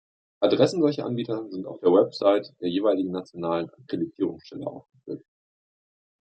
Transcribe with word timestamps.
Adressen 0.39 0.81
solcher 0.81 1.05
Anbieter 1.05 1.47
sind 1.51 1.67
auf 1.67 1.79
den 1.79 1.93
Web-Sites 1.93 2.55
der 2.59 2.69
jeweiligen 2.69 3.11
nationalen 3.11 3.69
Akkreditierungsstelle 3.69 4.65
aufgeführt. 4.65 5.21